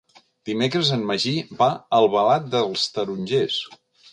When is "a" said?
1.73-1.99